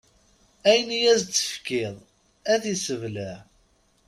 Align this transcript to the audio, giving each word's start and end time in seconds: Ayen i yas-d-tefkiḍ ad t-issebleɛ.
Ayen 0.69 0.89
i 0.97 0.99
yas-d-tefkiḍ 1.03 1.95
ad 2.51 2.59
t-issebleɛ. 2.63 3.37